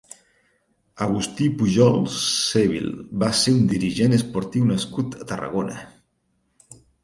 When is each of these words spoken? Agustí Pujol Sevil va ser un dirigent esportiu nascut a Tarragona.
Agustí 1.07 1.49
Pujol 1.59 1.99
Sevil 2.15 2.89
va 3.25 3.31
ser 3.43 3.55
un 3.61 3.69
dirigent 3.77 4.19
esportiu 4.21 4.67
nascut 4.73 5.23
a 5.23 5.33
Tarragona. 5.35 5.81